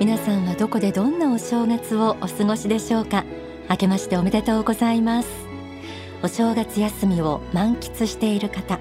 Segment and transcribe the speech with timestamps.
[0.00, 3.24] 皆さんはどこでどんなお正月をお過ごしでしょうか？
[3.68, 5.28] 明けましておめでとうございます。
[6.22, 8.78] お正月休みを満喫している方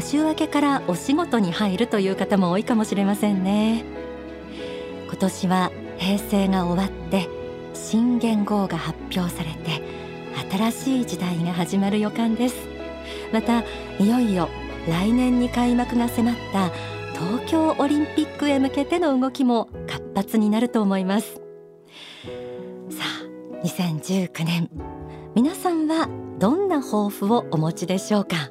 [0.00, 3.84] 週明けからお仕事に入るという方も多いかもしれませんね。
[5.06, 7.28] 今年は平成が終わって
[7.74, 9.82] 新元号が発表されて
[10.50, 12.56] 新しい時代が始まる予感です。
[13.32, 13.62] また
[13.98, 14.48] いよいよ
[14.88, 16.70] 来年に開幕が迫った
[17.14, 21.40] 東京オリンピックへ向けての動きも活発になると思います。
[22.90, 24.70] さあ2019年。
[25.34, 28.50] 皆さんはどんな抱負をお持ちでしょうか、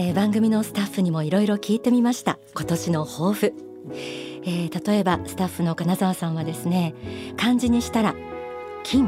[0.00, 2.38] えー、番組のスタッフにもいろいろ聞いてみました。
[2.54, 3.52] 今年の抱負、
[4.44, 6.94] えー、例えばスタッフの金沢さんはですね
[7.36, 8.14] 漢字にしたら
[8.84, 9.02] 筋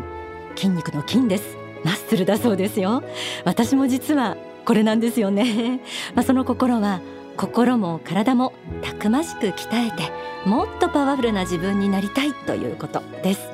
[0.56, 1.56] 筋肉の筋です。
[1.84, 3.04] マッスルだそうですよ。
[3.44, 5.80] 私も実はこれなんですよね。
[6.16, 7.00] まあその心は
[7.36, 10.10] 心も体もたくましく鍛えて
[10.44, 13.48] もっとパワフルな自分になりたいということです、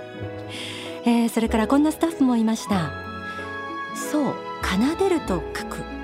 [1.05, 2.93] えー、それからこんなスタッフもいました。
[3.95, 5.96] そう奏でると書く、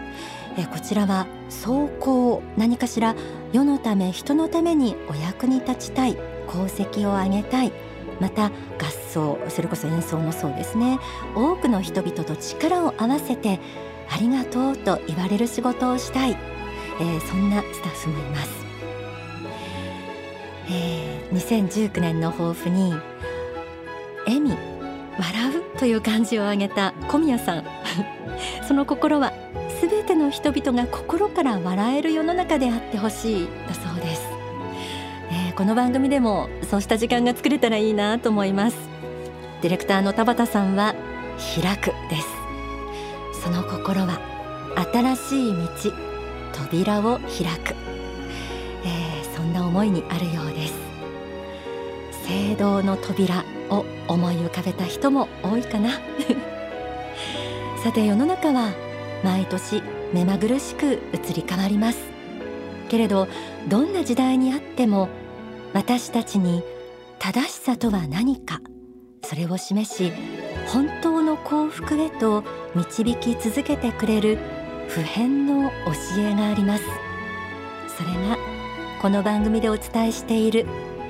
[0.56, 3.14] え、こちらは走行何かしら
[3.52, 7.72] 世のため人のためにお役に立ちたい功績を上げたい
[8.20, 8.52] また合
[9.10, 10.98] 奏それこそ演奏もそうですね。
[11.34, 13.60] 多くの人々と力を合わせて
[14.08, 16.36] ありがとうと言われる仕事をしたい
[17.00, 18.50] えー、そんなスタッフもいます、
[20.70, 22.94] えー、2019年の抱負に
[24.26, 24.50] 笑み
[25.18, 27.64] 笑うという漢字を挙げた小宮さん。
[28.66, 29.32] その心は
[30.02, 34.22] すべての人々が心から笑える世の中であってほしいだそうです、
[35.30, 38.76] えー、この番組でもそうした時間が作れたらいいなと思います。
[39.60, 40.96] ディレクターの田畑さんは
[41.54, 42.26] 開くです。
[43.44, 44.18] その心は
[44.92, 45.68] 新しい道
[46.52, 47.76] 扉を開く、
[48.84, 50.74] えー、そんな思いにあるようです。
[52.26, 55.90] 聖堂の扉を思い浮かべた人も多いかな。
[57.84, 58.70] さて世の中は
[59.22, 61.98] 毎年目まぐるしく移り変わります。
[62.88, 63.28] けれど
[63.68, 65.08] どんな時代にあっても
[65.72, 66.62] 私たちに
[67.18, 68.60] 正しさとは何か
[69.24, 70.12] それを示し
[70.66, 72.44] 本当の幸福へと
[72.74, 74.38] 導き続けてくれる
[74.88, 76.84] 普遍の教えがあります。
[77.96, 78.36] それが
[79.00, 80.66] この番組でお伝えしている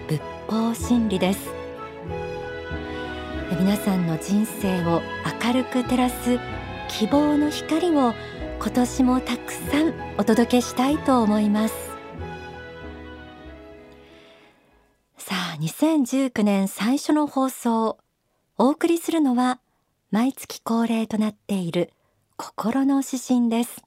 [0.09, 1.51] 仏法真理です。
[3.59, 5.03] 皆さんの人生を
[5.45, 6.39] 明るく照らす
[6.93, 8.13] 希望の光を
[8.61, 11.75] 今年もたくさんお届けしたいと思います。
[15.17, 17.97] さあ2019年最初の放送
[18.59, 19.59] お送りするのは
[20.11, 21.91] 毎月恒例となっている
[22.37, 23.83] 心の指針です。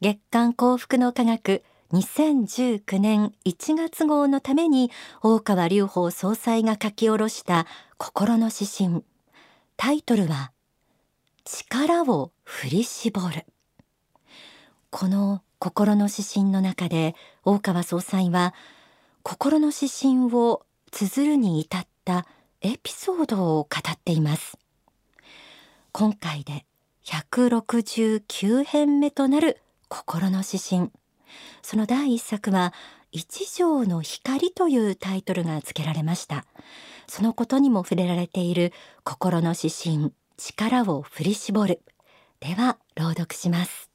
[0.00, 4.90] 月刊幸福の科学2019年1月号のために
[5.22, 7.66] 大川隆法総裁が書き下ろした
[7.98, 9.04] 心の指針。
[9.76, 10.53] タイトルは
[11.44, 13.44] 力を振り絞る。
[14.90, 18.54] この心の指針の中で大川総裁は
[19.22, 22.26] 心の指針を綴るに至った
[22.62, 24.58] エピソードを語っています。
[25.92, 26.64] 今回で
[27.04, 30.90] 169編目となる心の指針。
[31.62, 32.72] その第一作は
[33.12, 36.46] 一条の光というタイトルが付けられました。
[37.06, 38.72] そのことにも触れられている
[39.04, 40.12] 心の指針。
[40.36, 41.80] 力を振り絞る。
[42.40, 43.90] では朗読します。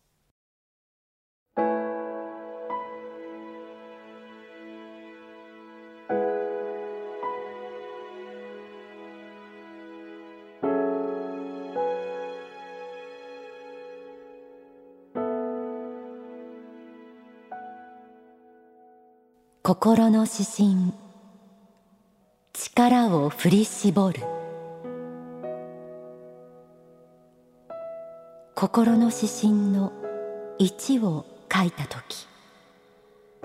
[19.62, 20.94] 心の指針。
[22.54, 24.39] 力を振り絞る。
[28.60, 29.94] 心の指針の
[30.60, 32.28] 1を書いた時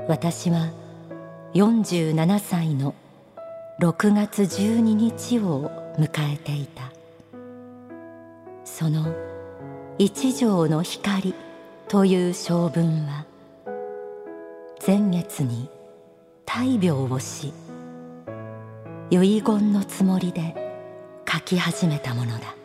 [0.09, 0.73] 私は
[1.55, 2.97] 47歳の
[3.81, 5.71] 6月12日を
[6.01, 6.91] 迎えていた。
[8.65, 9.15] その
[9.99, 11.33] 一条の光
[11.87, 13.25] という性分は
[14.85, 15.71] 前月に
[16.45, 17.53] 大病をし
[19.13, 20.57] 遺言のつもりで
[21.33, 22.64] 書き始めたものだ。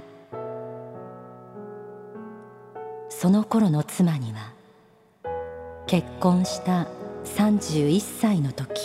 [3.21, 4.53] その頃の妻には
[5.87, 6.87] 結婚した
[7.25, 8.79] 31歳の時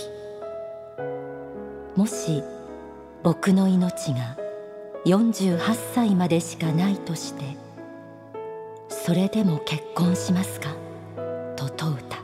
[1.95, 2.43] もし
[3.23, 4.37] 僕の命が
[5.07, 5.61] 48
[5.95, 7.45] 歳までしかないとして
[8.89, 10.71] それでも結婚しますか？
[11.55, 12.19] と問うた。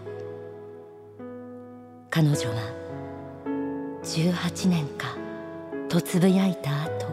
[2.11, 5.17] 彼女は18年か
[5.89, 7.07] とつぶやいた後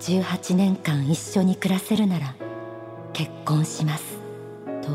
[0.00, 2.34] 18年間一緒に暮らせるなら
[3.12, 4.18] 結婚します。
[4.82, 4.90] と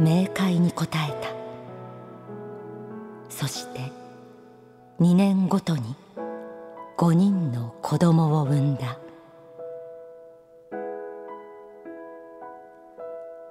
[0.00, 1.28] 明快に答えた。
[3.28, 3.92] そして
[5.00, 5.94] 2年ごとに
[6.98, 8.98] 5人の子供を産んだ。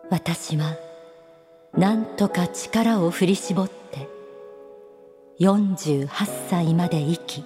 [0.10, 0.76] 私は
[1.78, 4.08] 何とか力を振り絞って
[5.40, 6.08] 48
[6.50, 7.44] 歳まで生き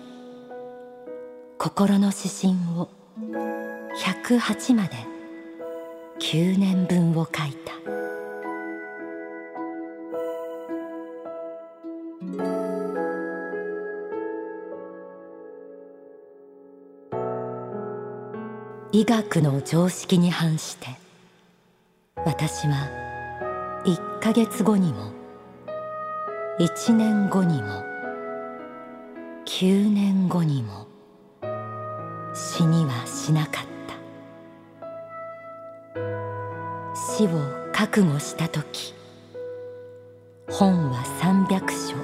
[1.58, 2.90] 心の指針を
[4.24, 5.13] 108まで
[6.24, 7.74] 9年分を書いた。
[18.94, 20.88] 医学の常識に反して
[22.16, 22.88] 私は
[23.86, 25.12] 1ヶ月後にも
[26.60, 27.84] 1年後にも
[29.46, 30.88] 9年後にも
[32.34, 33.73] 死にはしなかった。
[37.16, 37.30] 死を
[37.72, 38.96] 覚悟した時
[40.50, 41.96] 本は300書。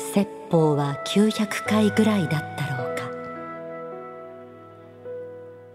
[0.00, 3.04] 説法は900回ぐらいだったろうか。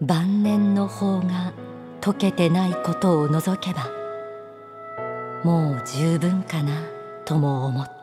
[0.02, 1.54] 晩年の法が
[2.02, 3.88] 解けてないことを除けば
[5.42, 6.82] もう十分かな
[7.24, 7.93] とも思った。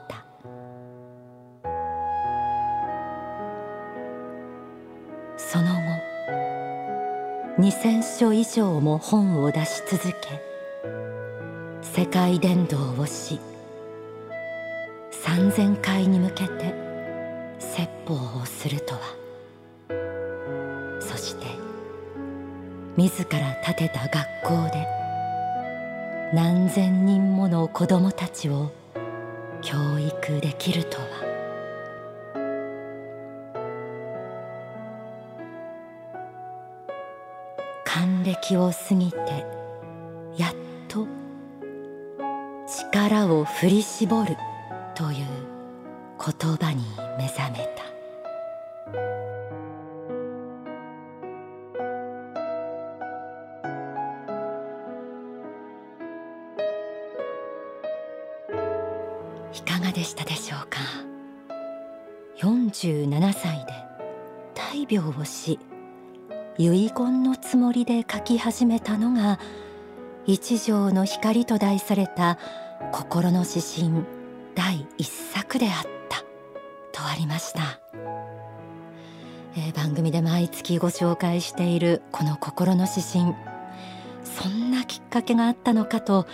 [7.72, 10.42] 2,000書以上も本を出し続け
[11.82, 13.40] 世界伝道をし
[15.24, 16.76] 3,000回に向けて
[17.60, 19.00] 説法をするとは。
[21.00, 21.46] そして
[22.98, 24.86] 自ら建てた学校で
[26.34, 28.70] 何千人もの子供たちを
[29.62, 31.31] 教育できるとは。
[38.42, 39.18] 還暦を過ぎて
[40.36, 40.56] やっ
[40.88, 41.08] と
[42.68, 44.36] 力を振り絞る
[44.96, 45.26] という
[46.20, 46.84] 言葉に
[47.18, 47.82] 目覚めた。
[59.54, 60.80] いかがでしたでしょうか
[62.38, 63.74] ？47歳で
[64.56, 65.60] 大病をし
[66.58, 69.40] 遺言のつもりで書き始めたのが
[70.26, 72.38] 一条の光と題された
[72.92, 74.06] 心の指針
[74.56, 75.74] 第一作であっ
[76.10, 76.20] た
[76.92, 77.80] とありました、
[79.56, 83.36] えー、番組で毎月ご紹介しているこの心の指針
[84.24, 86.28] そんなきっかけがあったのかと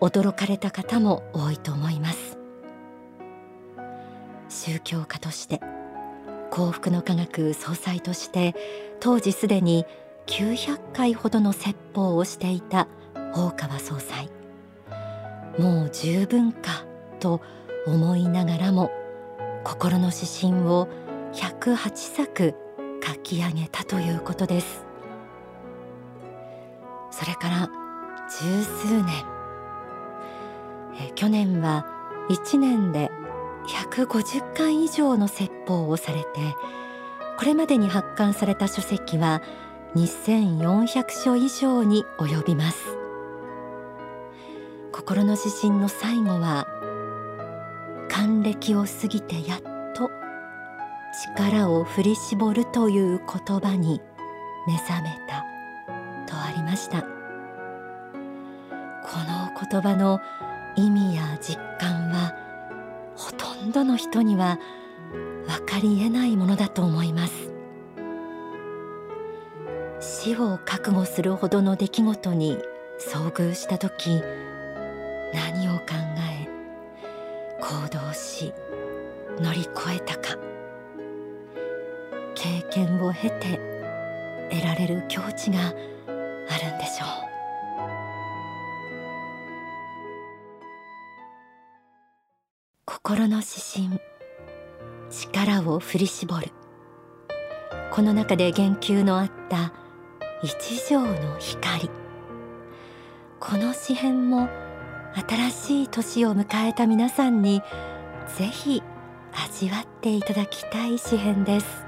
[0.00, 2.38] 驚かれた方も多いと思います。
[4.48, 5.60] 宗教家として
[6.52, 8.54] 幸福の科学総裁として
[9.00, 9.86] 当時すでに
[10.26, 12.88] 900回ほどの説法をしていた
[13.34, 14.28] 大川総裁。
[15.58, 16.84] もう十分か
[17.20, 17.40] と
[17.86, 18.90] 思いながらも
[19.64, 20.88] 心の指針を
[21.32, 22.54] 108作
[23.02, 24.84] 書き上げたということです。
[27.10, 27.70] それから
[28.28, 29.06] 十数年。
[31.00, 31.86] え去年は
[32.28, 33.10] 1年で
[33.66, 36.26] 150回以上の説法をされて
[37.38, 39.42] これまでに発刊された書籍は
[39.94, 42.96] 2400書以上に及びます。
[44.92, 46.66] 心の指針の最後は
[48.08, 49.60] 還暦を過ぎてやっ
[49.94, 50.10] と
[51.34, 54.00] 力を振り絞るという言葉に
[54.66, 55.44] 目覚めた
[56.32, 57.02] とありました。
[57.02, 57.08] こ
[59.18, 60.20] の言葉の
[60.76, 62.41] 意味や実感は
[63.22, 64.58] ほとんどの人には
[65.46, 67.52] 分かりえないものだと思います。
[70.00, 72.58] 死を覚悟するほどの出来事に
[72.98, 74.20] 遭遇した時
[75.32, 75.84] 何を考
[76.32, 76.48] え
[77.60, 78.52] 行動し
[79.38, 80.36] 乗り越えたか。
[82.34, 83.60] 経験を経て
[84.50, 85.74] 得られる境地がある
[86.74, 87.31] んでしょう。
[93.04, 94.00] 心の指針。
[95.10, 96.52] 力を振り絞る。
[97.90, 99.72] この中で言及のあった
[100.40, 101.90] 一条の光。
[103.40, 104.48] この詩編も
[105.28, 107.60] 新しい年を迎えた皆さんに
[108.36, 108.84] ぜひ
[109.32, 111.84] 味わっていただきたい詩編です。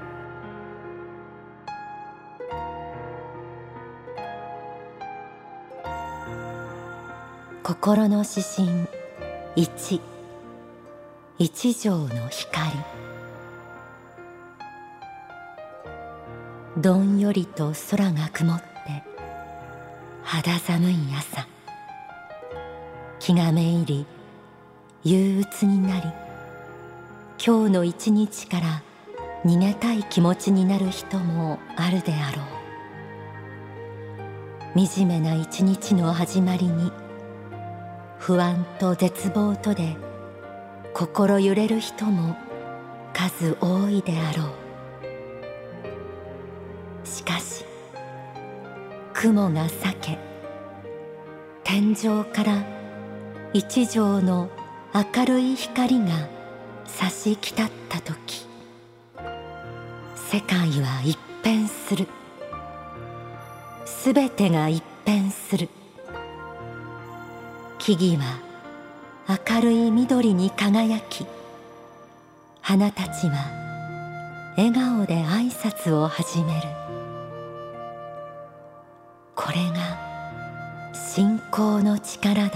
[7.63, 8.89] 心の指針
[9.55, 10.01] 一。
[11.37, 12.71] 一条の光。
[16.77, 18.65] どんよりと空が曇って
[20.23, 21.45] 肌寒い朝。
[23.19, 24.05] 気がめいり
[25.03, 26.03] 憂鬱になり
[27.45, 28.81] 今日の一日から
[29.43, 32.43] 逃げたい気持ちになる人もあるであろ
[34.81, 34.87] う。
[34.87, 36.93] 惨めな一日の始まりに
[38.19, 39.97] 不安と絶望とで
[40.97, 42.37] 心揺れる人も
[43.11, 44.45] 数多いであろ
[47.03, 47.05] う。
[47.05, 47.65] しかし
[49.13, 50.17] 雲が裂け
[51.65, 52.63] 天井から
[53.51, 54.49] 一条の
[54.93, 56.29] 明るい光が
[56.85, 58.47] 差し来たった時
[60.15, 62.07] 世界は一変する。
[63.83, 65.67] すべてが一変する。
[67.79, 68.44] 木々は
[69.27, 71.25] 明るい緑に輝き
[72.61, 76.67] 花たちは笑顔で挨拶を始める。
[79.33, 82.51] これが信仰の力だ。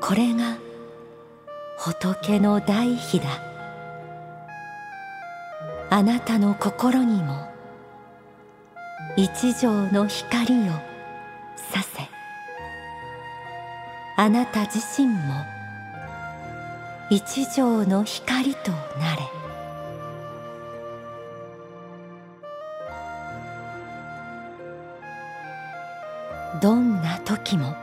[0.00, 0.58] これが
[1.78, 3.40] 仏の大悲だ。
[5.90, 7.48] あなたの心にも
[9.16, 10.91] 一条の光を
[14.22, 15.44] あなた自身も
[17.10, 19.22] 一条の光となれ。
[26.60, 27.74] どんな時も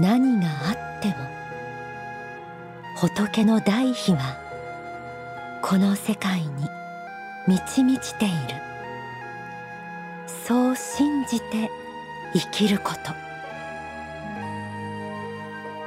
[0.00, 1.14] 何があっても
[2.96, 4.36] 仏の大悲は
[5.62, 6.68] この世界に
[7.46, 8.34] 満ち満ちている。
[10.44, 11.70] そう信じて
[12.32, 13.23] 生きること。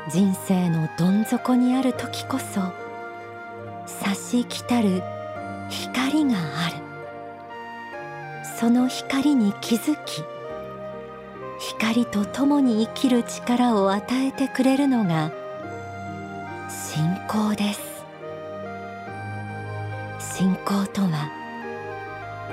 [0.10, 2.62] 人生のどん底にある時こそ
[3.86, 5.04] 差し来たる
[5.70, 6.78] 光がある。
[8.60, 10.24] その光に気づき
[11.60, 15.32] 光と共に生きる力を与えてくれるのが
[16.70, 17.82] 信仰です。
[20.38, 21.30] 信仰とは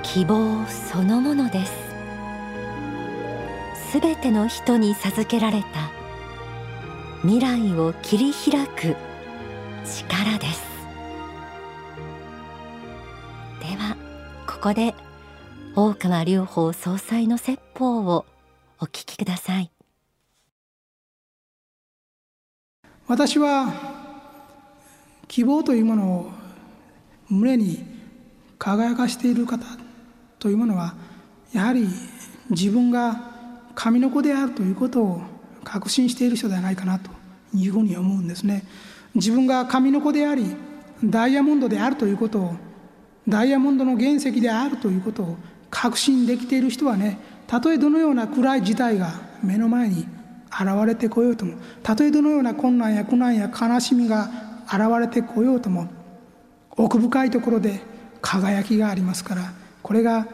[0.03, 1.73] 希望そのものです。
[3.91, 5.94] すべての人に授けられた
[7.25, 8.95] 未来を切り開く
[9.83, 10.63] 力です。
[13.59, 13.97] では
[14.45, 14.93] ここで
[15.75, 18.27] 大川隆法総裁の説法を
[18.79, 19.71] お聞きください。
[23.07, 23.73] 私は
[25.27, 26.31] 希望というものを
[27.27, 27.83] 胸に
[28.59, 29.65] 輝かしている方
[30.37, 30.93] というものは
[31.53, 31.87] やはり
[32.51, 33.31] 自分が
[33.73, 35.21] 神の子であるということを
[35.63, 37.14] 確信している人ではないかなと。
[37.55, 38.63] いうふうに思うんですね。
[39.15, 40.55] 自分が神の子であり
[41.03, 42.55] ダイヤモンドであるということを
[43.27, 45.37] ダイヤモンドの原石であるということを
[45.69, 50.07] 確信できている人はねたとえどのような暗い事態が目の前に
[50.49, 54.29] 現れてこようともたとえどのような困難や苦難や悲しみが
[54.65, 55.87] 現れてこようとも
[56.71, 57.81] 奥深いところで
[58.21, 60.27] 輝きがありますからこれが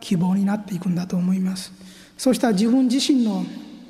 [0.00, 1.72] 希望になっていくんだと思います。
[2.16, 3.44] そうした自分自身の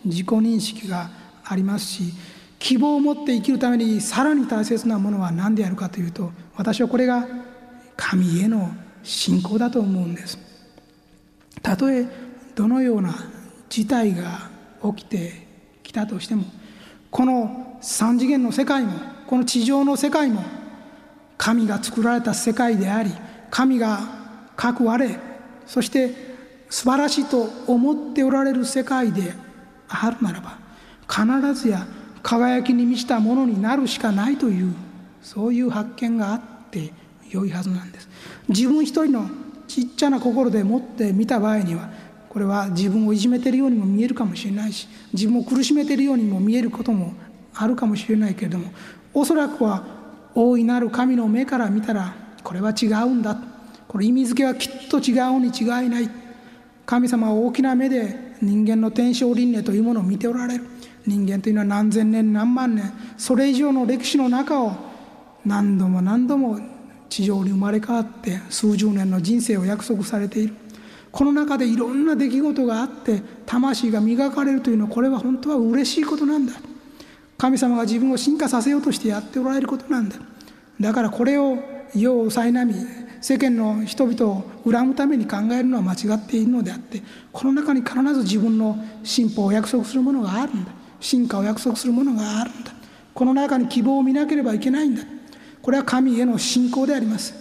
[0.04, 1.10] 自己認識が
[1.44, 2.12] ありますし
[2.58, 7.26] 希望を持って生きるためにさらに大切なものは何であるかというと私はこれが
[7.96, 8.70] 神への
[9.02, 10.38] 信仰だと思うんです。
[11.62, 12.06] たとえ
[12.54, 13.14] どのような
[13.68, 14.50] 事態が
[14.96, 15.46] 起きて
[15.82, 16.44] きたとしても
[17.10, 18.92] この三次元の世界も
[19.26, 20.42] この地上の世界も
[21.36, 23.12] 神が作られた世界であり
[23.50, 24.00] 神が
[24.56, 25.18] 各我
[25.66, 26.14] そして
[26.68, 29.32] 素晴らしいと思っておられる世界で
[29.88, 30.58] あるならば
[31.08, 31.86] 必ずや
[32.28, 34.74] 輝きに満ちたものになるしかないという
[35.22, 36.92] そういう発見があって
[37.30, 38.06] 良いはずなんです。
[38.50, 39.30] 自分一人の
[39.66, 41.88] ちっちゃな心でもって見た場合には
[42.28, 47.14] これは自分をいじめてるようにも見えるかもしれないし自分を苦しめてるようにも見えることも
[47.54, 48.72] あるかもしれないけれども
[49.14, 49.86] おそらくは
[50.34, 53.40] 大いなる神の目から見たらこれは違うんだ。
[53.88, 56.10] これ意味付けはきっと違うに違いない。
[56.84, 60.64] 神様は大きな目で人間の天正輪廻というものを見ておられる。
[61.08, 64.72] 人間というのは何千年何万年それ以上の歴史の中を
[65.44, 66.60] 何度も何度も
[67.08, 70.54] 地上に生まれ変わって数十年の人生を約束されている。
[71.10, 76.52] この中でいろんな出来事があって魂が磨かれるというのはこれは本当は嬉しいことなんだ。
[77.38, 80.16] 神様が自分を進化させようとしてやっておられることなんだ。
[80.78, 81.58] だからこれを
[81.94, 82.74] 世を苛み
[83.20, 90.77] 世間の人々を恨むために考えるのは間違っているのであってこの中に必ず自分の進歩を約束するものがあるんだ。
[91.00, 92.72] 進化を約束するものがあるんだ。
[93.14, 95.02] この中に希望を見なければいけないんだ。
[95.62, 97.34] これは神への信仰であります。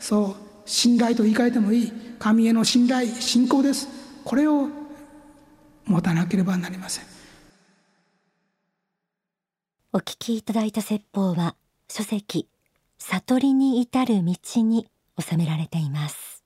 [0.00, 1.92] そう信頼と言い換えてもいい。
[2.18, 3.88] 神への信頼信仰です。
[4.24, 4.68] これを
[5.84, 7.04] 持たなければなりません。
[9.92, 11.54] お聞きいただいた説法は
[11.88, 12.48] 書籍
[12.98, 14.88] 悟りに至る道に
[15.20, 16.42] 収められています。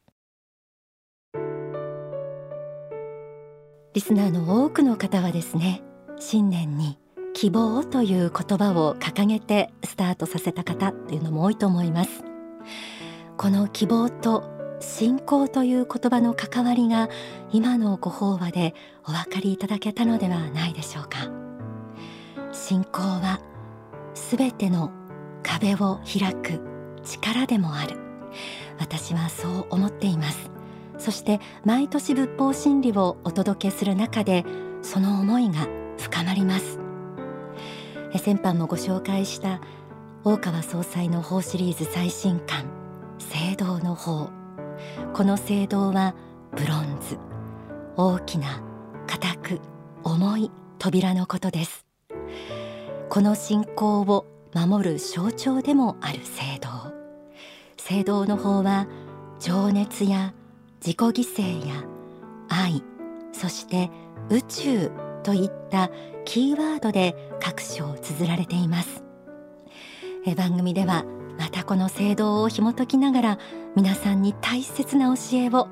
[3.94, 5.82] リスナーの多くの方はですね
[6.20, 6.98] 新年に
[7.34, 12.24] 希望という言葉を掲げてスタートさせた方っていうのも多いと思います。
[13.36, 14.42] この希望と
[14.80, 17.08] 信仰という言葉の関わりが
[17.52, 18.74] 今のご法話で
[19.06, 21.30] お分かりいただけたのではないでしょうか。
[22.52, 23.40] 信仰は
[24.14, 24.90] すべての
[25.42, 26.60] 壁を開く
[27.04, 27.96] 力でもある。
[28.80, 30.50] 私はそう思っています。
[30.98, 34.44] そして毎年仏法真理をお届けする中で
[34.82, 36.78] その思いが深まります。
[38.16, 39.60] 先般もご紹介した
[40.24, 42.64] 大川総裁の法シリーズ最新刊
[43.18, 44.30] 聖堂の法。
[45.12, 46.14] この聖堂は
[46.56, 47.18] ブロンズ。
[47.96, 48.62] 大きな
[49.06, 49.60] 固く
[50.04, 51.84] 重い扉のことです。
[53.08, 56.68] この信仰を守る象徴でもある聖堂。
[57.76, 58.86] 聖堂の法は
[59.40, 60.34] 情熱や
[60.80, 61.84] 自己犠牲や
[62.48, 62.82] 愛
[63.32, 63.90] そして
[64.30, 64.90] 宇宙
[65.28, 65.90] といった
[66.24, 69.04] キーワードで各章綴られています。
[70.24, 71.04] え番組では
[71.38, 73.38] またこの聖堂を紐解きながら
[73.76, 75.68] 皆さんに大切な教えを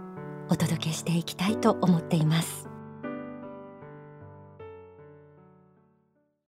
[0.50, 2.65] お届けしていきたいと思っています。